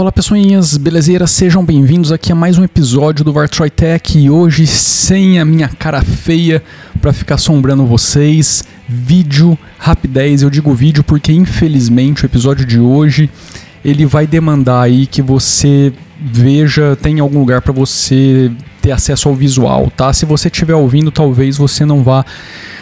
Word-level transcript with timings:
Olá 0.00 0.10
pessoinhas, 0.10 0.78
belezeiras? 0.78 1.30
Sejam 1.30 1.62
bem-vindos 1.62 2.10
aqui 2.10 2.32
a 2.32 2.34
mais 2.34 2.56
um 2.56 2.64
episódio 2.64 3.22
do 3.22 3.34
Vartroy 3.34 3.68
Tech 3.68 4.18
e 4.18 4.30
hoje 4.30 4.66
sem 4.66 5.38
a 5.38 5.44
minha 5.44 5.68
cara 5.68 6.00
feia 6.00 6.62
para 7.02 7.12
ficar 7.12 7.34
assombrando 7.34 7.84
vocês, 7.84 8.64
vídeo, 8.88 9.58
rapidez, 9.76 10.40
eu 10.40 10.48
digo 10.48 10.72
vídeo 10.72 11.04
porque 11.04 11.30
infelizmente 11.32 12.24
o 12.24 12.26
episódio 12.26 12.64
de 12.64 12.80
hoje 12.80 13.28
ele 13.84 14.06
vai 14.06 14.26
demandar 14.26 14.80
aí 14.80 15.06
que 15.06 15.20
você 15.20 15.92
veja, 16.18 16.96
tem 16.96 17.20
algum 17.20 17.40
lugar 17.40 17.60
para 17.60 17.74
você 17.74 18.50
ter 18.80 18.92
acesso 18.92 19.28
ao 19.28 19.34
visual, 19.34 19.92
tá? 19.94 20.14
Se 20.14 20.24
você 20.24 20.48
estiver 20.48 20.74
ouvindo, 20.76 21.10
talvez 21.10 21.58
você 21.58 21.84
não 21.84 22.02
vá 22.02 22.24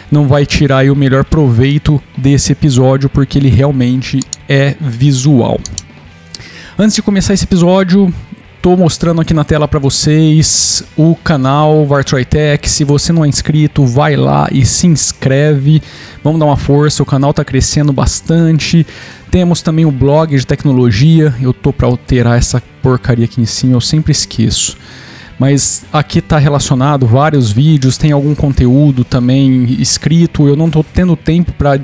não 0.09 0.29
vai 0.29 0.47
tirar 0.47 0.89
o 0.89 0.95
melhor 0.95 1.25
proveito 1.25 2.01
desse 2.17 2.53
episódio 2.53 3.11
porque 3.11 3.39
ele 3.39 3.49
realmente 3.49 4.21
é 4.49 4.77
visual. 4.81 5.59
Antes 6.81 6.95
de 6.95 7.03
começar 7.03 7.35
esse 7.35 7.45
episódio, 7.45 8.15
Estou 8.57 8.77
mostrando 8.77 9.21
aqui 9.21 9.33
na 9.33 9.45
tela 9.45 9.69
para 9.69 9.79
vocês 9.79 10.83
o 10.97 11.15
canal 11.15 11.87
Vartroy 11.87 12.25
Tech. 12.25 12.69
Se 12.69 12.83
você 12.83 13.13
não 13.13 13.25
é 13.25 13.29
inscrito, 13.29 13.87
vai 13.87 14.17
lá 14.17 14.49
e 14.51 14.67
se 14.67 14.89
inscreve. 14.89 15.81
Vamos 16.25 16.41
dar 16.41 16.47
uma 16.47 16.57
força, 16.57 17.01
o 17.01 17.07
canal 17.07 17.31
está 17.31 17.45
crescendo 17.45 17.93
bastante. 17.93 18.85
Temos 19.31 19.63
também 19.63 19.87
o 19.87 19.93
blog 19.93 20.37
de 20.37 20.45
tecnologia. 20.45 21.33
Eu 21.41 21.53
tô 21.55 21.73
para 21.73 21.87
alterar 21.87 22.37
essa 22.37 22.61
porcaria 22.83 23.27
aqui 23.27 23.41
em 23.41 23.47
cima, 23.47 23.75
eu 23.75 23.81
sempre 23.81 24.11
esqueço. 24.11 24.77
Mas 25.39 25.85
aqui 25.93 26.19
está 26.19 26.37
relacionado 26.37 27.07
vários 27.07 27.53
vídeos, 27.53 27.97
tem 27.97 28.11
algum 28.11 28.35
conteúdo 28.35 29.05
também 29.05 29.65
escrito. 29.81 30.49
Eu 30.49 30.57
não 30.57 30.67
estou 30.67 30.85
tendo 30.85 31.15
tempo 31.15 31.53
para 31.53 31.81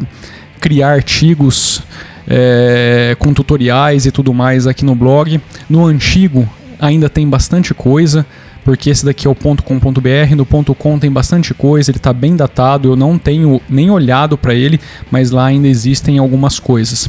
criar 0.61 0.91
artigos 0.91 1.83
é, 2.27 3.17
com 3.19 3.33
tutoriais 3.33 4.07
e 4.07 4.11
tudo 4.11 4.33
mais 4.33 4.67
aqui 4.67 4.85
no 4.85 4.95
blog. 4.95 5.41
No 5.69 5.85
antigo 5.85 6.49
ainda 6.81 7.09
tem 7.09 7.29
bastante 7.29 7.73
coisa, 7.73 8.27
porque 8.65 8.91
esse 8.91 9.05
daqui 9.05 9.27
é 9.27 9.31
o 9.31 9.35
.com.br, 9.35 10.35
no 10.37 10.75
.com 10.75 10.99
tem 10.99 11.11
bastante 11.11 11.53
coisa, 11.55 11.91
ele 11.91 11.99
está 11.99 12.13
bem 12.13 12.35
datado, 12.35 12.89
eu 12.89 12.97
não 12.97 13.19
tenho 13.19 13.61
nem 13.69 13.91
olhado 13.91 14.37
para 14.39 14.55
ele, 14.55 14.81
mas 15.11 15.31
lá 15.31 15.47
ainda 15.47 15.69
existem 15.69 16.19
algumas 16.19 16.59
coisas. 16.59 17.09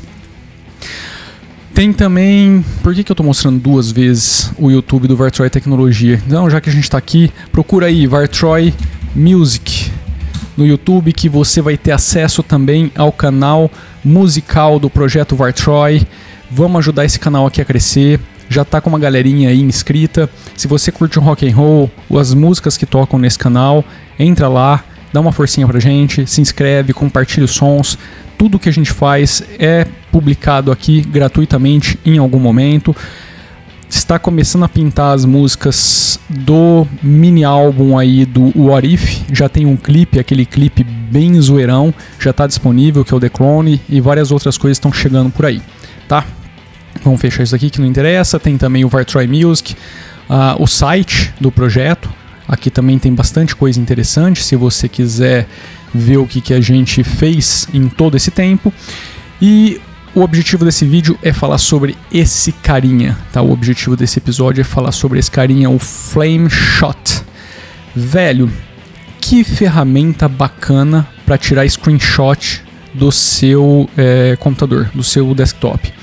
Tem 1.74 1.92
também. 1.92 2.64
Por 2.82 2.96
que, 2.96 3.04
que 3.04 3.12
eu 3.12 3.14
estou 3.14 3.26
mostrando 3.26 3.60
duas 3.60 3.92
vezes 3.92 4.50
o 4.58 4.72
YouTube 4.72 5.10
do 5.10 5.18
Vartroy 5.18 5.50
Tecnologia? 5.50 6.22
Então, 6.26 6.50
já 6.50 6.62
que 6.62 6.70
a 6.70 6.74
gente 6.74 6.86
está 6.86 6.98
aqui, 6.98 7.30
procura 7.52 7.88
aí 7.88 8.08
Vartroy 8.08 8.74
Music 9.14 9.92
no 10.58 10.66
YouTube, 10.66 11.14
que 11.14 11.28
você 11.28 11.62
vai 11.62 11.78
ter 11.78 11.92
acesso 11.92 12.42
também 12.42 12.92
ao 12.96 13.12
canal 13.12 13.70
musical 14.04 14.80
do 14.80 14.90
projeto 14.90 15.36
Vartroy. 15.36 16.06
Vamos 16.50 16.80
ajudar 16.80 17.06
esse 17.06 17.20
canal 17.20 17.46
aqui 17.46 17.62
a 17.62 17.66
crescer. 17.66 18.20
Já 18.48 18.64
tá 18.64 18.80
com 18.80 18.90
uma 18.90 19.00
galerinha 19.00 19.50
aí 19.50 19.62
inscrita. 19.62 20.30
Se 20.56 20.68
você 20.68 20.92
curte 20.92 21.18
o 21.18 21.22
rock 21.22 21.48
and 21.48 21.56
roll, 21.56 21.92
as 22.20 22.34
músicas 22.34 22.78
que 22.78 22.86
tocam 22.86 23.18
nesse 23.18 23.40
canal, 23.40 23.84
entra 24.20 24.48
lá, 24.48 24.84
dá 25.12 25.20
uma 25.20 25.32
forcinha 25.32 25.68
pra 25.68 25.80
gente, 25.80 26.28
se 26.28 26.42
inscreve, 26.42 26.94
compartilha 26.94 27.46
os 27.46 27.52
sons. 27.52 27.98
Tudo 28.38 28.60
que 28.60 28.70
a 28.70 28.74
gente 28.74 28.92
faz 28.92 29.44
é 29.58 29.88
publicado 30.12 30.72
aqui 30.72 31.02
gratuitamente 31.02 32.00
em 32.06 32.18
algum 32.18 32.40
momento 32.40 32.96
está 33.90 34.18
começando 34.20 34.64
a 34.64 34.70
pintar 34.70 35.14
as 35.14 35.26
músicas 35.26 36.20
do 36.30 36.88
mini 37.02 37.44
álbum 37.44 37.98
aí 37.98 38.26
do 38.26 38.52
What 38.56 38.88
If. 38.88 39.22
Já 39.32 39.48
tem 39.48 39.66
um 39.66 39.76
clipe, 39.76 40.20
aquele 40.20 40.46
clipe 40.46 40.84
bem 40.84 41.40
zoeirão, 41.40 41.94
já 42.20 42.32
está 42.32 42.48
disponível, 42.48 43.06
que 43.06 43.14
é 43.14 43.18
o 43.18 43.20
The 43.20 43.30
Clone, 43.30 43.82
e 43.88 44.02
várias 44.02 44.32
outras 44.32 44.58
coisas 44.58 44.78
estão 44.78 44.92
chegando 44.92 45.30
por 45.30 45.46
aí, 45.46 45.62
tá? 46.08 46.26
Vamos 47.04 47.22
fechar 47.22 47.44
isso 47.44 47.56
aqui 47.56 47.70
que 47.70 47.80
não 47.80 47.88
interessa. 47.88 48.40
Tem 48.40 48.58
também 48.58 48.84
o 48.84 48.90
Vartroy 48.90 49.28
Music, 49.28 49.76
uh, 50.30 50.62
o 50.62 50.68
site 50.68 51.34
do 51.40 51.52
projeto. 51.52 52.10
Aqui 52.48 52.70
também 52.70 52.98
tem 53.00 53.14
bastante 53.14 53.56
coisa 53.56 53.80
interessante, 53.80 54.44
se 54.44 54.56
você 54.56 54.88
quiser 54.88 55.48
ver 55.94 56.18
o 56.18 56.28
que, 56.28 56.42
que 56.42 56.54
a 56.54 56.62
gente 56.62 57.04
fez 57.04 57.68
em 57.74 57.88
todo 57.88 58.16
esse 58.16 58.32
tempo. 58.32 58.74
E 59.42 59.82
o 60.16 60.22
objetivo 60.22 60.64
desse 60.64 60.86
vídeo 60.86 61.20
é 61.22 61.34
falar 61.34 61.58
sobre 61.58 61.98
esse 62.10 62.54
carinha, 62.54 63.18
tá? 63.34 63.42
O 63.42 63.52
objetivo 63.52 63.98
desse 63.98 64.18
episódio 64.18 64.62
é 64.62 64.64
falar 64.64 64.94
sobre 64.94 65.20
esse 65.20 65.30
carinha, 65.30 65.70
o 65.70 65.78
Flame 65.78 66.50
Shot. 66.50 67.22
Velho, 67.94 68.50
que 69.20 69.44
ferramenta 69.44 70.30
bacana 70.30 71.06
para 71.26 71.38
tirar 71.38 71.70
screenshot 71.70 72.64
do 72.94 73.12
seu 73.12 73.90
é, 73.98 74.38
computador, 74.40 74.90
do 74.94 75.04
seu 75.04 75.36
desktop. 75.36 75.94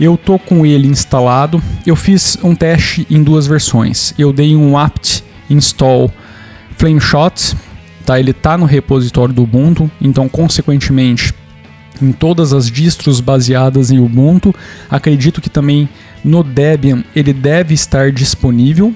Eu 0.00 0.16
tô 0.16 0.38
com 0.38 0.64
ele 0.64 0.88
instalado. 0.88 1.62
Eu 1.86 1.94
fiz 1.94 2.38
um 2.42 2.54
teste 2.54 3.06
em 3.10 3.22
duas 3.22 3.46
versões. 3.46 4.14
Eu 4.18 4.32
dei 4.32 4.56
um 4.56 4.78
apt 4.78 5.22
install 5.50 6.10
Flameshot, 6.78 7.54
tá? 8.06 8.18
Ele 8.18 8.32
tá 8.32 8.56
no 8.56 8.64
repositório 8.64 9.34
do 9.34 9.42
Ubuntu, 9.42 9.90
então 10.00 10.26
consequentemente 10.26 11.34
em 12.02 12.12
todas 12.12 12.52
as 12.52 12.70
distros 12.70 13.20
baseadas 13.20 13.90
em 13.90 13.98
Ubuntu. 13.98 14.54
Acredito 14.90 15.40
que 15.40 15.50
também 15.50 15.88
no 16.24 16.42
Debian 16.42 17.04
ele 17.14 17.32
deve 17.32 17.74
estar 17.74 18.10
disponível, 18.10 18.94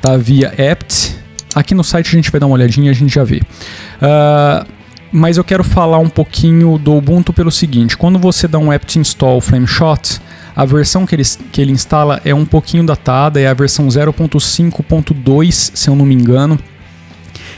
tá? 0.00 0.16
Via 0.16 0.48
apt. 0.48 1.16
Aqui 1.54 1.74
no 1.74 1.82
site 1.82 2.08
a 2.08 2.10
gente 2.12 2.30
vai 2.30 2.40
dar 2.40 2.46
uma 2.46 2.54
olhadinha 2.54 2.88
e 2.88 2.90
a 2.90 2.94
gente 2.94 3.14
já 3.14 3.24
vê. 3.24 3.40
Uh, 3.40 4.66
mas 5.10 5.36
eu 5.36 5.44
quero 5.44 5.64
falar 5.64 5.98
um 5.98 6.08
pouquinho 6.08 6.78
do 6.78 6.94
Ubuntu 6.94 7.32
pelo 7.32 7.50
seguinte: 7.50 7.96
quando 7.96 8.18
você 8.18 8.46
dá 8.46 8.58
um 8.58 8.70
apt 8.70 8.98
install 8.98 9.40
Flameshot, 9.40 10.20
a 10.54 10.64
versão 10.64 11.06
que 11.06 11.14
ele, 11.14 11.22
que 11.52 11.60
ele 11.60 11.72
instala 11.72 12.20
é 12.24 12.34
um 12.34 12.44
pouquinho 12.44 12.84
datada, 12.84 13.40
é 13.40 13.46
a 13.46 13.54
versão 13.54 13.86
0.5.2, 13.86 15.70
se 15.74 15.88
eu 15.88 15.96
não 15.96 16.04
me 16.04 16.14
engano, 16.14 16.58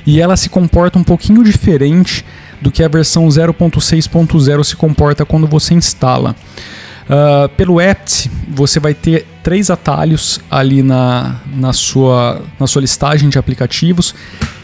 e 0.07 0.21
ela 0.21 0.37
se 0.37 0.49
comporta 0.49 0.99
um 0.99 1.05
pouquinho 1.05 1.43
diferente 1.43 2.25
do 2.61 2.71
que 2.71 2.83
a 2.83 2.89
versão 2.89 3.27
0.6.0 3.27 4.65
se 4.65 4.77
comporta 4.77 5.25
quando 5.25 5.47
você 5.47 5.75
instala. 5.75 6.35
Uh, 7.11 7.49
pelo 7.57 7.81
apt, 7.81 8.31
você 8.49 8.79
vai 8.79 8.95
ter 8.95 9.27
três 9.43 9.71
atalhos 9.71 10.39
ali 10.51 10.83
na, 10.83 11.41
na, 11.53 11.73
sua, 11.73 12.41
na 12.59 12.67
sua 12.67 12.83
listagem 12.83 13.29
de 13.29 13.39
aplicativos. 13.39 14.15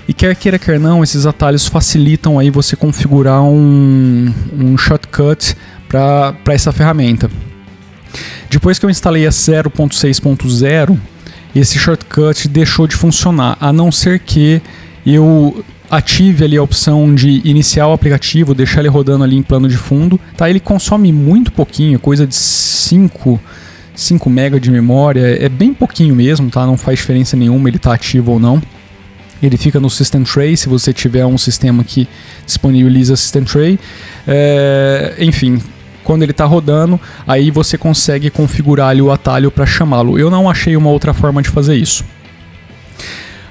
E 0.07 0.12
quer 0.12 0.37
queira, 0.37 0.59
quer 0.59 0.79
não, 0.79 1.03
esses 1.03 1.27
atalhos 1.27 1.67
facilitam 1.67 2.39
aí 2.39 2.49
você 2.49 2.77
configurar 2.77 3.43
um, 3.43 4.33
um 4.57 4.78
shortcut 4.78 5.57
para 5.89 6.55
essa 6.55 6.71
ferramenta. 6.71 7.28
Depois 8.49 8.78
que 8.78 8.87
eu 8.87 8.91
instalei 8.91 9.27
a 9.27 9.31
0.6.0, 9.31 10.97
esse 11.55 11.78
shortcut 11.78 12.47
deixou 12.47 12.87
de 12.87 12.95
funcionar, 12.95 13.57
a 13.61 13.73
não 13.73 13.91
ser 13.91 14.21
que 14.21 14.63
eu 15.05 15.65
ative 15.91 16.44
ali 16.44 16.56
a 16.56 16.62
opção 16.62 17.14
de 17.14 17.41
iniciar 17.44 17.88
o 17.88 17.92
aplicativo, 17.92 18.54
deixar 18.54 18.80
ele 18.80 18.88
rodando 18.88 19.24
ali 19.24 19.36
em 19.36 19.42
plano 19.42 19.69
de 19.69 19.76
fundo, 19.76 20.19
tá? 20.36 20.48
Ele 20.50 20.60
consome 20.60 21.12
muito 21.12 21.52
pouquinho, 21.52 21.98
coisa 21.98 22.26
de 22.26 22.34
5 22.34 23.41
5 23.94 24.28
MB 24.28 24.60
de 24.60 24.70
memória, 24.70 25.42
é 25.42 25.48
bem 25.48 25.72
pouquinho 25.72 26.14
mesmo, 26.14 26.50
tá? 26.50 26.66
Não 26.66 26.76
faz 26.76 26.98
diferença 26.98 27.36
nenhuma 27.36 27.69
ele 27.69 27.78
tá 27.78 27.94
ativo 27.94 28.32
ou 28.32 28.38
não. 28.38 28.62
Ele 29.42 29.56
fica 29.56 29.80
no 29.80 29.91
System 29.91 30.22
Tray, 30.22 30.56
se 30.56 30.69
você 30.69 30.92
tiver 30.92 31.24
um 31.24 31.38
sistema 31.38 31.82
que 31.82 32.08
disponibiliza 32.44 33.16
System 33.16 33.44
Tray. 33.44 33.78
É, 34.26 35.14
enfim, 35.18 35.60
quando 36.04 36.22
ele 36.22 36.30
está 36.30 36.44
rodando, 36.44 37.00
aí 37.26 37.50
você 37.50 37.76
consegue 37.76 38.30
configurar 38.30 38.91
ali 38.91 39.03
o 39.03 39.10
atalho 39.10 39.50
para 39.50 39.66
chamá-lo. 39.66 40.18
Eu 40.18 40.30
não 40.30 40.48
achei 40.48 40.76
uma 40.76 40.91
outra 40.91 41.12
forma 41.12 41.42
de 41.42 41.48
fazer 41.48 41.74
isso. 41.74 42.04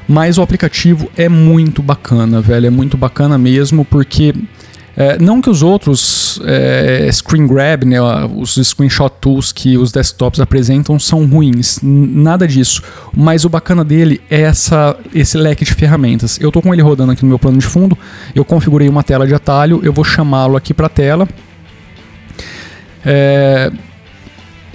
Mas 0.07 0.37
o 0.37 0.41
aplicativo 0.41 1.09
é 1.17 1.27
muito 1.27 1.81
bacana, 1.81 2.41
velho. 2.41 2.67
É 2.67 2.69
muito 2.69 2.97
bacana 2.97 3.37
mesmo, 3.37 3.83
porque 3.83 4.33
é, 4.97 5.17
não 5.19 5.41
que 5.41 5.49
os 5.49 5.61
outros 5.61 6.39
é, 6.45 7.09
screen 7.11 7.45
grab, 7.45 7.83
né, 7.85 7.97
os 8.33 8.55
screenshot 8.55 9.11
tools 9.19 9.51
que 9.51 9.77
os 9.77 9.91
desktops 9.91 10.39
apresentam 10.39 10.97
são 10.97 11.25
ruins, 11.25 11.79
nada 11.83 12.47
disso. 12.47 12.81
Mas 13.15 13.43
o 13.43 13.49
bacana 13.49 13.83
dele 13.83 14.21
é 14.29 14.41
essa, 14.41 14.95
esse 15.13 15.37
leque 15.37 15.65
de 15.65 15.73
ferramentas. 15.73 16.39
Eu 16.39 16.47
estou 16.47 16.61
com 16.61 16.73
ele 16.73 16.81
rodando 16.81 17.11
aqui 17.11 17.23
no 17.23 17.29
meu 17.29 17.39
plano 17.39 17.57
de 17.57 17.65
fundo, 17.65 17.97
eu 18.33 18.45
configurei 18.45 18.87
uma 18.87 19.03
tela 19.03 19.27
de 19.27 19.33
atalho, 19.33 19.81
eu 19.83 19.91
vou 19.91 20.05
chamá-lo 20.05 20.55
aqui 20.55 20.73
para 20.73 20.85
a 20.85 20.89
tela. 20.89 21.27
É, 23.03 23.71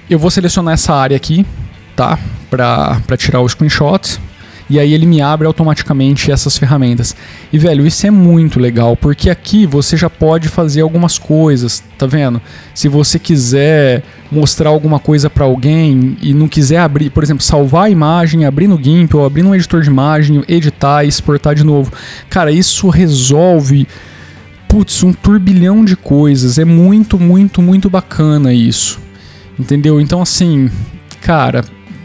eu 0.08 0.18
vou 0.18 0.30
selecionar 0.30 0.74
essa 0.74 0.92
área 0.94 1.16
aqui, 1.16 1.46
tá, 1.96 2.18
para 2.50 3.16
tirar 3.16 3.40
o 3.40 3.48
screenshot 3.48 4.20
e 4.70 4.78
aí 4.78 4.94
ele 4.94 5.04
me 5.04 5.20
abre 5.20 5.48
automaticamente 5.48 6.30
essas 6.30 6.56
ferramentas. 6.56 7.16
E 7.52 7.58
velho, 7.58 7.84
isso 7.84 8.06
é 8.06 8.10
muito 8.10 8.60
legal, 8.60 8.96
porque 8.96 9.28
aqui 9.28 9.66
você 9.66 9.96
já 9.96 10.08
pode 10.08 10.48
fazer 10.48 10.80
algumas 10.82 11.18
coisas, 11.18 11.82
tá 11.98 12.06
vendo? 12.06 12.40
Se 12.72 12.88
você 12.88 13.18
quiser 13.18 14.04
mostrar 14.30 14.70
alguma 14.70 15.00
coisa 15.00 15.28
para 15.28 15.44
alguém 15.44 16.16
e 16.22 16.32
não 16.32 16.46
quiser 16.46 16.78
abrir, 16.78 17.10
por 17.10 17.24
exemplo, 17.24 17.42
salvar 17.42 17.86
a 17.86 17.90
imagem, 17.90 18.44
abrir 18.44 18.68
no 18.68 18.80
GIMP 18.80 19.12
ou 19.14 19.26
abrir 19.26 19.42
no 19.42 19.54
editor 19.56 19.82
de 19.82 19.90
imagem, 19.90 20.44
editar 20.46 21.04
e 21.04 21.08
exportar 21.08 21.56
de 21.56 21.64
novo. 21.64 21.92
Cara, 22.30 22.52
isso 22.52 22.88
resolve 22.88 23.88
putz, 24.68 25.02
um 25.02 25.12
turbilhão 25.12 25.84
de 25.84 25.96
coisas. 25.96 26.56
É 26.56 26.64
muito, 26.64 27.18
muito, 27.18 27.60
muito 27.60 27.90
bacana 27.90 28.54
isso. 28.54 29.00
Entendeu? 29.58 30.00
Então 30.00 30.22
assim, 30.22 30.70
cara, 31.20 31.64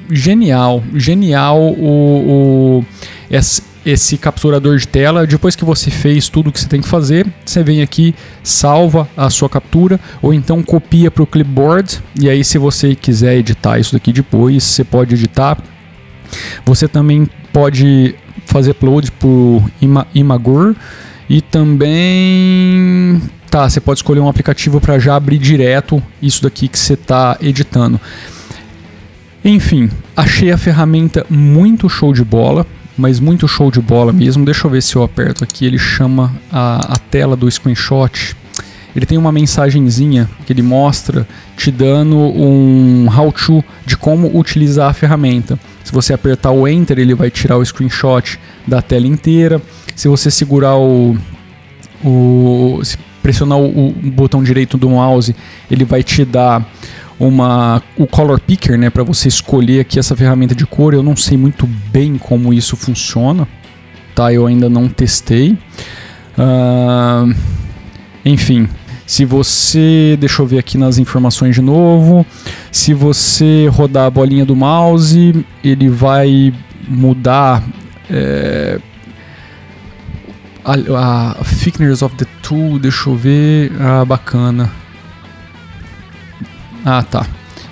genial, 0.09 0.83
genial 0.93 1.59
o, 1.59 2.79
o 2.79 2.85
esse, 3.29 3.61
esse 3.85 4.17
capturador 4.17 4.77
de 4.77 4.87
tela. 4.87 5.27
Depois 5.27 5.55
que 5.55 5.63
você 5.63 5.91
fez 5.91 6.27
tudo 6.27 6.49
o 6.49 6.51
que 6.51 6.59
você 6.59 6.67
tem 6.67 6.81
que 6.81 6.87
fazer, 6.87 7.25
você 7.45 7.63
vem 7.63 7.81
aqui, 7.81 8.15
salva 8.43 9.07
a 9.15 9.29
sua 9.29 9.49
captura 9.49 9.99
ou 10.21 10.33
então 10.33 10.63
copia 10.63 11.11
para 11.11 11.23
o 11.23 11.27
clipboard. 11.27 12.01
E 12.19 12.29
aí, 12.29 12.43
se 12.43 12.57
você 12.57 12.95
quiser 12.95 13.37
editar 13.37 13.79
isso 13.79 13.93
daqui 13.93 14.11
depois, 14.11 14.63
você 14.63 14.83
pode 14.83 15.13
editar. 15.15 15.57
Você 16.65 16.87
também 16.87 17.27
pode 17.53 18.15
fazer 18.45 18.71
upload 18.71 19.11
por 19.13 19.63
Ima 19.81 20.07
Imagur 20.13 20.75
e 21.29 21.41
também 21.41 23.21
tá, 23.49 23.69
você 23.69 23.79
pode 23.79 23.99
escolher 23.99 24.19
um 24.19 24.27
aplicativo 24.27 24.79
para 24.79 24.99
já 24.99 25.15
abrir 25.15 25.37
direto 25.37 26.01
isso 26.21 26.43
daqui 26.43 26.67
que 26.67 26.77
você 26.77 26.93
está 26.93 27.37
editando. 27.41 27.99
Enfim, 29.45 29.89
achei 30.17 30.51
a 30.51 30.57
ferramenta 30.57 31.25
muito 31.29 31.87
show 31.87 32.11
de 32.11 32.25
bola 32.25 32.67
mas 32.97 33.19
muito 33.19 33.47
show 33.47 33.69
de 33.69 33.81
bola 33.81 34.13
mesmo. 34.13 34.45
Deixa 34.45 34.65
eu 34.65 34.71
ver 34.71 34.81
se 34.81 34.95
eu 34.95 35.03
aperto 35.03 35.43
aqui. 35.43 35.65
Ele 35.65 35.77
chama 35.77 36.33
a, 36.51 36.93
a 36.93 36.97
tela 36.97 37.35
do 37.35 37.49
screenshot. 37.49 38.35
Ele 38.95 39.05
tem 39.05 39.17
uma 39.17 39.31
mensagenzinha 39.31 40.29
que 40.45 40.53
ele 40.53 40.61
mostra 40.61 41.27
te 41.57 41.69
dando 41.69 42.15
um 42.17 43.07
how-to 43.09 43.63
de 43.85 43.97
como 43.97 44.37
utilizar 44.37 44.89
a 44.89 44.93
ferramenta. 44.93 45.59
Se 45.83 45.91
você 45.91 46.13
apertar 46.13 46.51
o 46.51 46.65
Enter, 46.67 46.97
ele 46.97 47.13
vai 47.13 47.29
tirar 47.29 47.57
o 47.57 47.65
screenshot 47.65 48.39
da 48.65 48.81
tela 48.81 49.05
inteira. 49.05 49.61
Se 49.93 50.07
você 50.07 50.31
segurar 50.31 50.77
o, 50.77 51.17
o 52.03 52.79
se 52.83 52.97
pressionar 53.21 53.57
o, 53.57 53.89
o 53.89 53.91
botão 53.91 54.41
direito 54.41 54.77
do 54.77 54.89
mouse, 54.89 55.35
ele 55.69 55.83
vai 55.83 56.01
te 56.01 56.23
dar 56.23 56.65
uma 57.19 57.81
o 57.97 58.05
color 58.05 58.39
picker, 58.39 58.77
né, 58.77 58.89
para 58.89 59.03
você 59.03 59.27
escolher 59.27 59.81
aqui 59.81 59.99
essa 59.99 60.15
ferramenta 60.15 60.53
de 60.53 60.65
cor. 60.65 60.93
Eu 60.93 61.03
não 61.03 61.15
sei 61.15 61.37
muito 61.37 61.67
bem 61.91 62.17
como 62.17 62.53
isso 62.53 62.75
funciona, 62.75 63.47
tá? 64.13 64.33
Eu 64.33 64.45
ainda 64.45 64.69
não 64.69 64.87
testei. 64.87 65.57
Uh, 66.37 67.33
enfim, 68.25 68.67
se 69.05 69.23
você, 69.23 70.17
deixa 70.19 70.41
eu 70.41 70.47
ver 70.47 70.57
aqui 70.57 70.77
nas 70.77 70.97
informações 70.97 71.55
de 71.55 71.61
novo, 71.61 72.25
se 72.71 72.93
você 72.93 73.67
rodar 73.71 74.05
a 74.05 74.09
bolinha 74.09 74.45
do 74.45 74.55
mouse, 74.55 75.45
ele 75.63 75.89
vai 75.89 76.53
mudar 76.87 77.63
é, 78.09 78.79
a, 80.63 80.73
a 81.39 81.43
thickness 81.43 82.01
of 82.01 82.15
the 82.15 82.25
tool, 82.41 82.79
deixa 82.79 83.09
eu 83.09 83.15
ver, 83.15 83.71
ah, 83.79 84.03
bacana. 84.03 84.71
Ah, 86.85 87.01
tá. 87.01 87.25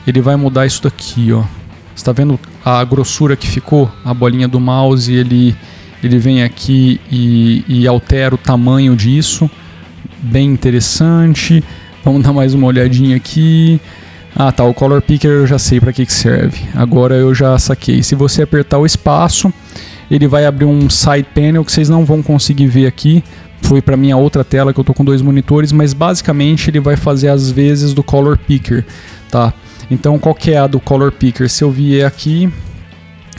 Ele 0.07 0.21
vai 0.21 0.36
mudar 0.36 0.65
isso 0.65 0.81
daqui, 0.81 1.31
ó. 1.31 1.44
Está 1.95 2.12
vendo 2.12 2.39
a 2.65 2.83
grossura 2.83 3.36
que 3.36 3.48
ficou? 3.48 3.89
A 4.04 4.12
bolinha 4.12 4.48
do 4.48 4.60
mouse, 4.60 5.13
ele, 5.13 5.56
ele 6.04 6.18
vem 6.18 6.42
aqui 6.42 7.00
e, 7.12 7.63
e 7.68 7.88
altera 7.88 8.33
o 8.33 8.38
tamanho 8.38 8.95
disso. 8.95 9.50
Bem 10.19 10.50
interessante. 10.50 11.63
Vamos 12.04 12.24
dar 12.24 12.33
mais 12.33 12.56
uma 12.56 12.65
olhadinha 12.65 13.15
aqui. 13.15 13.80
Ah, 14.36 14.51
tá. 14.51 14.63
O 14.63 14.74
Color 14.74 15.01
Picker 15.04 15.30
eu 15.30 15.48
já 15.48 15.60
sei 15.60 15.80
para 15.80 15.94
que, 15.94 16.06
que 16.06 16.13
serve. 16.13 16.63
Agora 16.74 17.13
eu 17.13 17.36
já 17.36 17.57
saquei. 17.60 18.01
Se 18.01 18.15
você 18.15 18.42
apertar 18.42 18.80
o 18.80 18.86
espaço, 18.86 19.54
ele 20.10 20.27
vai 20.27 20.45
abrir 20.45 20.65
um 20.65 20.89
side 20.89 21.27
panel 21.36 21.63
que 21.63 21.71
vocês 21.71 21.89
não 21.89 22.04
vão 22.04 22.24
conseguir 22.24 22.68
ver 22.68 22.88
aqui, 22.88 23.24
foi 23.63 23.81
para 23.81 23.98
minha 23.98 24.15
outra 24.18 24.44
tela 24.44 24.74
que 24.74 24.80
eu 24.80 24.83
tô 24.83 24.94
com 24.94 25.04
dois 25.04 25.21
monitores, 25.21 25.71
mas 25.71 25.94
basicamente 25.94 26.69
ele 26.69 26.80
vai 26.80 26.95
fazer 26.95 27.30
as 27.30 27.50
vezes 27.50 27.94
do 27.94 28.04
color 28.04 28.38
picker, 28.38 28.86
tá? 29.31 29.54
Então 29.89 30.19
qual 30.19 30.36
que 30.36 30.51
é 30.51 30.57
a 30.57 30.68
do 30.68 30.80
color 30.80 31.12
picker? 31.12 31.50
Se 31.50 31.63
eu 31.63 31.71
vier 31.71 32.06
aqui, 32.06 32.51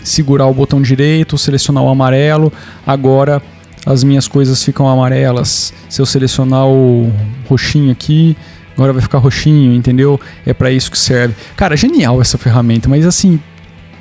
segurar 0.03 0.47
o 0.47 0.55
botão 0.55 0.81
direito, 0.83 1.39
selecionar 1.39 1.83
o 1.83 1.89
amarelo, 1.89 2.53
agora 2.87 3.43
as 3.87 4.03
minhas 4.03 4.27
coisas 4.27 4.63
ficam 4.63 4.89
amarelas. 4.89 5.73
Se 5.89 6.01
eu 6.01 6.07
selecionar 6.07 6.67
o 6.67 7.13
roxinho 7.49 7.93
aqui, 7.93 8.37
agora 8.75 8.93
vai 8.93 9.03
ficar 9.03 9.19
roxinho, 9.19 9.75
entendeu? 9.75 10.19
É 10.45 10.53
para 10.55 10.71
isso 10.71 10.91
que 10.91 10.99
serve. 10.99 11.35
Cara, 11.57 11.77
genial 11.77 12.21
essa 12.21 12.39
ferramenta, 12.39 12.89
mas 12.89 13.07
assim, 13.07 13.39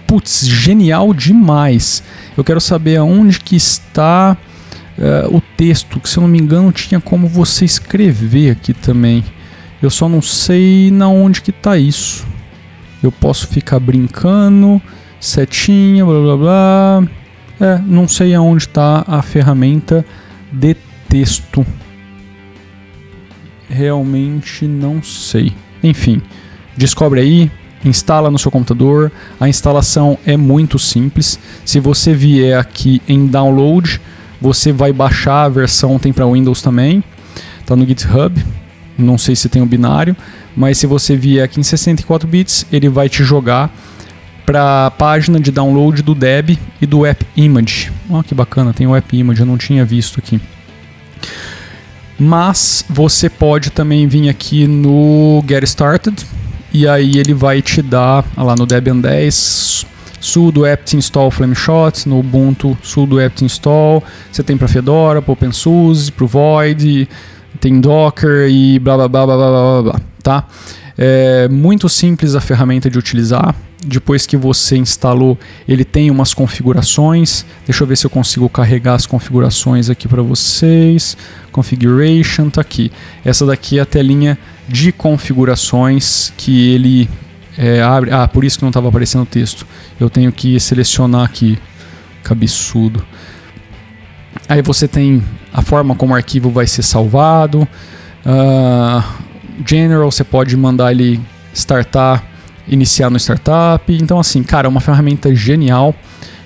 putz, 0.08 0.48
genial 0.48 1.14
demais. 1.14 2.04
Eu 2.38 2.44
quero 2.44 2.62
saber 2.62 2.98
aonde 2.98 3.40
que 3.40 3.56
está 3.56 4.38
uh, 4.98 5.36
o 5.36 5.42
texto, 5.56 6.00
que 6.00 6.10
se 6.10 6.18
eu 6.18 6.22
não 6.22 6.28
me 6.28 6.40
engano 6.40 6.72
tinha 6.72 7.00
como 7.00 7.28
você 7.28 7.66
escrever 7.66 8.52
aqui 8.52 8.74
também. 8.74 9.24
Eu 9.82 9.90
só 9.90 10.08
não 10.08 10.22
sei 10.22 10.90
na 10.92 11.10
onde 11.10 11.42
que 11.42 11.52
tá 11.52 11.78
isso. 11.78 12.26
Eu 13.02 13.12
posso 13.12 13.48
ficar 13.48 13.80
brincando, 13.80 14.82
setinha, 15.20 16.06
blá 16.06 16.20
blá 16.22 16.38
blá. 16.38 17.08
É, 17.60 17.78
não 17.86 18.08
sei 18.08 18.34
aonde 18.34 18.64
está 18.64 19.04
a 19.06 19.22
ferramenta 19.22 20.06
de 20.52 20.76
texto. 21.10 21.66
Realmente 23.70 24.66
não 24.66 25.04
sei. 25.04 25.54
Enfim, 25.84 26.22
descobre 26.78 27.20
aí, 27.20 27.52
instala 27.84 28.32
no 28.32 28.40
seu 28.40 28.50
computador. 28.50 29.12
A 29.40 29.50
instalação 29.50 30.18
é 30.26 30.38
muito 30.38 30.80
simples. 30.80 31.38
Se 31.66 31.80
você 31.80 32.14
vier 32.14 32.58
aqui 32.58 33.02
em 33.08 33.28
download, 33.28 34.00
você 34.44 34.74
vai 34.74 34.92
baixar 34.92 35.46
a 35.46 35.50
versão, 35.50 35.98
tem 35.98 36.12
para 36.12 36.28
Windows 36.28 36.62
também, 36.62 37.02
tá 37.66 37.78
no 37.78 37.88
GitHub. 37.88 38.46
Não 38.98 39.18
sei 39.18 39.38
se 39.38 39.48
tem 39.48 39.62
o 39.62 39.66
um 39.66 39.68
binário, 39.68 40.16
mas 40.54 40.78
se 40.78 40.86
você 40.86 41.16
vier 41.16 41.46
aqui 41.46 41.62
em 41.62 41.64
64 41.64 42.28
bits, 42.28 42.66
ele 42.70 42.90
vai 42.90 43.08
te 43.08 43.24
jogar 43.24 43.74
para 44.46 44.88
a 44.88 44.92
página 44.92 45.40
de 45.40 45.50
download 45.50 46.04
do 46.04 46.14
Deb 46.14 46.60
e 46.82 46.86
do 46.86 47.06
App 47.06 47.26
Image. 47.38 47.90
Olha 48.10 48.22
que 48.22 48.36
bacana, 48.36 48.74
tem 48.74 48.86
o 48.86 48.94
App 48.94 49.18
Image, 49.18 49.40
eu 49.40 49.46
não 49.46 49.58
tinha 49.58 49.86
visto 49.86 50.20
aqui. 50.20 50.42
Mas 52.20 52.84
você 52.90 53.30
pode 53.30 53.70
também 53.70 54.06
vir 54.08 54.28
aqui 54.28 54.68
no 54.68 55.42
Get 55.48 55.64
Started 55.64 56.18
e 56.74 56.86
aí 56.86 57.18
ele 57.18 57.34
vai 57.34 57.62
te 57.62 57.82
dar 57.82 58.26
lá 58.36 58.56
no 58.58 58.66
Debian 58.66 58.98
10 58.98 59.86
sudo 60.24 60.66
apt 60.66 60.96
install 60.96 61.30
flameshots, 61.30 62.06
no 62.06 62.20
Ubuntu 62.20 62.78
sudo 62.82 63.20
apt 63.20 63.44
install, 63.44 64.02
você 64.32 64.42
tem 64.42 64.58
para 64.58 64.70
Fedora, 64.70 65.22
para 65.22 65.34
OpenSUSE, 65.34 66.12
para 66.12 66.26
Void, 66.26 67.10
tem 67.60 67.82
Docker 67.82 68.50
e 68.50 68.80
blá 68.80 68.96
blá 68.96 69.08
blá 69.10 69.26
blá 69.26 69.36
blá 69.36 69.52
blá, 69.52 69.82
blá 69.82 70.02
tá? 70.24 70.48
É 70.98 71.50
muito 71.50 71.90
simples 71.90 72.36
a 72.36 72.42
ferramenta 72.42 72.90
de 72.90 72.98
utilizar. 72.98 73.54
Depois 73.86 74.26
que 74.26 74.38
você 74.38 74.78
instalou, 74.78 75.38
ele 75.68 75.84
tem 75.84 76.10
umas 76.10 76.34
configurações. 76.34 77.46
Deixa 77.66 77.84
eu 77.84 77.88
ver 77.88 77.98
se 77.98 78.06
eu 78.06 78.10
consigo 78.10 78.48
carregar 78.48 78.94
as 78.94 79.06
configurações 79.06 79.90
aqui 79.90 80.08
para 80.08 80.22
vocês. 80.22 81.18
Configuration 81.52 82.50
tá 82.50 82.62
aqui. 82.62 82.90
Essa 83.26 83.46
daqui 83.46 83.78
é 83.78 83.82
a 83.82 83.86
telinha 83.86 84.38
de 84.70 84.94
configurações 84.94 86.32
que 86.38 86.70
ele 86.70 87.10
é, 87.58 87.82
abre. 87.82 88.12
Ah, 88.12 88.28
por 88.28 88.44
isso 88.44 88.58
que 88.58 88.64
não 88.64 88.70
estava 88.70 88.90
aparecendo 88.90 89.24
o 89.24 89.26
texto. 89.26 89.66
Eu 90.00 90.10
tenho 90.10 90.32
que 90.32 90.60
selecionar 90.60 91.24
aqui. 91.24 91.58
Cabeçudo. 92.24 93.04
Aí 94.48 94.62
você 94.62 94.88
tem 94.88 95.24
a 95.54 95.62
forma 95.62 95.96
como 95.96 96.14
o 96.14 96.16
arquivo 96.16 96.50
vai 96.50 96.66
ser 96.68 96.84
salvado. 96.84 97.68
Uh, 98.26 99.04
general, 99.66 100.12
você 100.12 100.24
pode 100.24 100.56
mandar 100.58 100.92
ele 100.92 101.20
startar, 101.54 102.24
iniciar 102.68 103.10
no 103.10 103.18
startup. 103.18 103.94
Então, 103.94 104.20
assim, 104.20 104.42
cara, 104.42 104.68
é 104.68 104.70
uma 104.70 104.82
ferramenta 104.82 105.34
genial. 105.36 105.94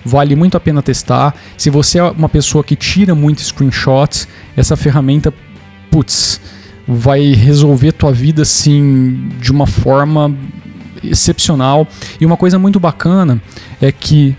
Vale 0.04 0.36
muito 0.36 0.58
a 0.58 0.60
pena 0.60 0.82
testar. 0.82 1.34
Se 1.58 1.70
você 1.70 2.00
é 2.00 2.04
uma 2.04 2.30
pessoa 2.30 2.64
que 2.64 2.76
tira 2.76 3.14
muito 3.14 3.42
screenshots, 3.42 4.28
essa 4.56 4.76
ferramenta, 4.76 5.34
putz, 5.92 6.40
vai 6.88 7.34
resolver 7.34 7.92
tua 7.92 8.12
vida 8.12 8.44
assim 8.44 9.30
de 9.40 9.52
uma 9.52 9.68
forma 9.68 10.34
excepcional. 11.04 11.88
E 12.20 12.26
uma 12.26 12.38
coisa 12.38 12.58
muito 12.58 12.80
bacana 12.80 13.42
é 13.82 13.92
que 13.92 14.36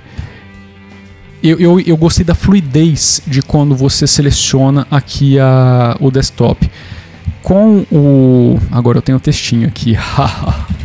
eu, 1.43 1.59
eu, 1.59 1.81
eu 1.81 1.97
gostei 1.97 2.25
da 2.25 2.35
fluidez 2.35 3.23
de 3.27 3.43
quando 3.43 3.75
você 3.77 4.07
seleciona 4.07 4.87
aqui 4.91 5.39
a, 5.39 5.97
o 6.01 6.11
desktop. 6.11 6.69
Com 7.43 7.87
o. 7.93 8.59
Agora 8.71 8.99
eu 8.99 9.03
tenho 9.03 9.19
o 9.19 9.21
textinho 9.21 9.69
aqui. 9.69 9.97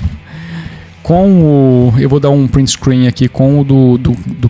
com 1.02 1.42
o. 1.42 1.94
Eu 1.98 2.08
vou 2.08 2.20
dar 2.20 2.30
um 2.30 2.48
print 2.48 2.72
screen 2.72 3.08
aqui 3.08 3.28
com 3.28 3.60
o 3.60 3.64
do, 3.64 3.98
do, 3.98 4.12
do 4.12 4.50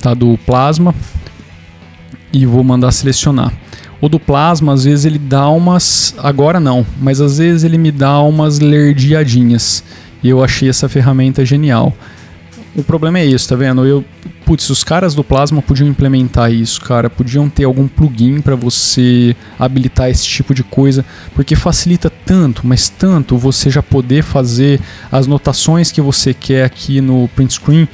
tá? 0.00 0.14
Do 0.14 0.38
Plasma. 0.46 0.94
E 2.32 2.46
vou 2.46 2.62
mandar 2.62 2.92
selecionar. 2.92 3.52
O 4.00 4.08
do 4.08 4.20
Plasma, 4.20 4.74
às 4.74 4.84
vezes 4.84 5.04
ele 5.04 5.18
dá 5.18 5.48
umas. 5.48 6.14
Agora 6.18 6.60
não, 6.60 6.86
mas 7.00 7.20
às 7.20 7.38
vezes 7.38 7.64
ele 7.64 7.78
me 7.78 7.90
dá 7.90 8.20
umas 8.20 8.60
lerdiadinhas. 8.60 9.82
E 10.22 10.28
eu 10.28 10.42
achei 10.42 10.68
essa 10.68 10.88
ferramenta 10.88 11.44
genial. 11.44 11.92
o 12.74 12.82
problema 12.82 13.18
é 13.18 13.24
isso, 13.24 13.48
tá 13.48 13.56
vendo? 13.56 13.86
Eu, 13.86 14.04
putz, 14.44 14.68
os 14.70 14.84
caras 14.84 15.14
do 15.14 15.24
Plasma 15.24 15.62
podiam 15.62 15.88
implementar 15.88 16.52
isso, 16.52 16.80
cara. 16.80 17.08
Podiam 17.08 17.48
ter 17.48 17.64
algum 17.64 17.88
plugin 17.88 18.40
para 18.40 18.54
você 18.54 19.34
habilitar 19.58 20.10
esse 20.10 20.26
tipo 20.26 20.54
de 20.54 20.62
coisa, 20.62 21.04
porque 21.34 21.56
facilita 21.56 22.10
tanto, 22.10 22.66
mas 22.66 22.88
tanto 22.88 23.36
você 23.38 23.70
já 23.70 23.82
poder 23.82 24.22
fazer 24.22 24.80
as 25.10 25.26
notações 25.26 25.90
que 25.90 26.00
você 26.00 26.34
quer 26.34 26.64
aqui 26.64 27.00
no 27.00 27.28
print 27.28 27.54
screen. 27.54 27.88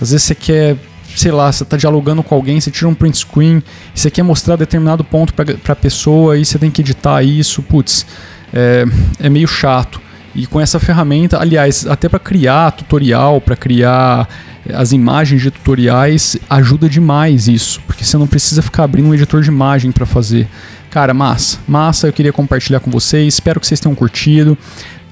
Às 0.00 0.10
vezes 0.10 0.24
você 0.24 0.34
quer 0.34 0.76
sei 1.16 1.30
lá, 1.30 1.50
você 1.50 1.62
está 1.62 1.76
dialogando 1.76 2.22
com 2.22 2.34
alguém, 2.34 2.60
você 2.60 2.70
tira 2.70 2.88
um 2.88 2.94
print 2.94 3.18
screen, 3.18 3.62
você 3.94 4.10
quer 4.10 4.22
mostrar 4.22 4.56
determinado 4.56 5.04
ponto 5.04 5.34
para 5.34 5.72
a 5.72 5.76
pessoa 5.76 6.38
e 6.38 6.44
você 6.44 6.58
tem 6.58 6.70
que 6.70 6.80
editar 6.80 7.22
isso, 7.22 7.62
putz, 7.62 8.06
é, 8.52 8.84
é 9.20 9.28
meio 9.28 9.46
chato. 9.48 10.00
E 10.34 10.46
com 10.46 10.60
essa 10.60 10.80
ferramenta, 10.80 11.38
aliás, 11.38 11.86
até 11.86 12.08
para 12.08 12.18
criar 12.18 12.72
tutorial, 12.72 13.40
para 13.40 13.54
criar 13.54 14.28
eh, 14.66 14.74
as 14.74 14.92
imagens 14.92 15.42
de 15.42 15.50
tutoriais, 15.50 16.38
ajuda 16.48 16.88
demais 16.88 17.48
isso, 17.48 17.80
porque 17.86 18.04
você 18.04 18.16
não 18.16 18.26
precisa 18.26 18.62
ficar 18.62 18.84
abrindo 18.84 19.08
um 19.08 19.14
editor 19.14 19.42
de 19.42 19.48
imagem 19.48 19.92
para 19.92 20.06
fazer. 20.06 20.48
Cara, 20.90 21.12
massa, 21.12 21.58
massa, 21.68 22.06
eu 22.06 22.12
queria 22.12 22.32
compartilhar 22.32 22.80
com 22.80 22.90
vocês, 22.90 23.34
espero 23.34 23.60
que 23.60 23.66
vocês 23.66 23.80
tenham 23.80 23.94
curtido. 23.94 24.56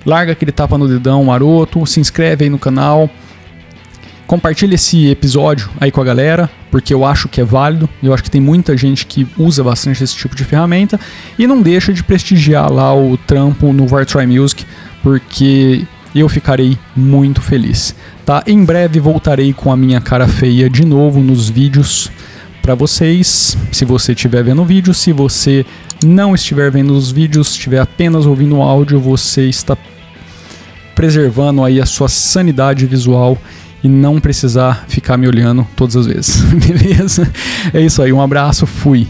Larga 0.04 0.32
aquele 0.32 0.52
tapa 0.52 0.78
no 0.78 0.88
dedão 0.88 1.22
maroto, 1.24 1.84
se 1.86 2.00
inscreve 2.00 2.44
aí 2.44 2.50
no 2.50 2.58
canal. 2.58 3.10
Compartilhe 4.26 4.76
esse 4.76 5.08
episódio 5.08 5.68
aí 5.80 5.90
com 5.90 6.00
a 6.00 6.04
galera, 6.04 6.48
porque 6.70 6.94
eu 6.94 7.04
acho 7.04 7.28
que 7.28 7.40
é 7.40 7.44
válido. 7.44 7.88
Eu 8.02 8.14
acho 8.14 8.22
que 8.22 8.30
tem 8.30 8.40
muita 8.40 8.76
gente 8.76 9.04
que 9.04 9.26
usa 9.36 9.64
bastante 9.64 10.04
esse 10.04 10.14
tipo 10.14 10.36
de 10.36 10.44
ferramenta. 10.44 11.00
E 11.38 11.46
não 11.46 11.60
deixa 11.60 11.92
de 11.92 12.04
prestigiar 12.04 12.72
lá 12.72 12.94
o 12.94 13.16
trampo 13.16 13.72
no 13.72 13.86
Vartry 13.86 14.26
Music, 14.26 14.64
porque 15.02 15.86
eu 16.14 16.28
ficarei 16.28 16.76
muito 16.94 17.40
feliz. 17.40 17.94
Tá? 18.24 18.42
Em 18.46 18.64
breve 18.64 19.00
voltarei 19.00 19.52
com 19.52 19.72
a 19.72 19.76
minha 19.76 20.00
cara 20.00 20.26
feia 20.26 20.68
de 20.68 20.84
novo 20.84 21.20
nos 21.20 21.48
vídeos 21.48 22.10
para 22.60 22.74
vocês. 22.74 23.56
Se 23.72 23.84
você 23.84 24.12
estiver 24.12 24.42
vendo 24.42 24.62
o 24.62 24.64
vídeo, 24.64 24.92
se 24.92 25.12
você 25.12 25.64
não 26.04 26.34
estiver 26.34 26.70
vendo 26.70 26.94
os 26.94 27.10
vídeos, 27.10 27.50
estiver 27.50 27.80
apenas 27.80 28.26
ouvindo 28.26 28.56
o 28.56 28.62
áudio, 28.62 29.00
você 29.00 29.48
está 29.48 29.76
preservando 30.94 31.64
aí 31.64 31.80
a 31.80 31.86
sua 31.86 32.08
sanidade 32.08 32.86
visual 32.86 33.38
e 33.82 33.88
não 33.88 34.20
precisar 34.20 34.84
ficar 34.88 35.16
me 35.16 35.26
olhando 35.26 35.66
todas 35.74 35.96
as 35.96 36.06
vezes. 36.06 36.42
Beleza? 36.52 37.30
É 37.72 37.80
isso 37.80 38.02
aí, 38.02 38.12
um 38.12 38.20
abraço, 38.20 38.66
fui. 38.66 39.06